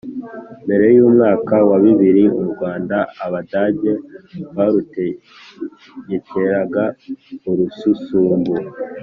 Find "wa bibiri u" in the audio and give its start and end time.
1.69-2.43